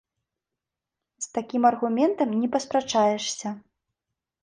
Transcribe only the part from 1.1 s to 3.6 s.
З такім аргументам не паспрачаешся.